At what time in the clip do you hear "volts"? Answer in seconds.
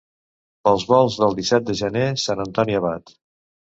0.93-1.19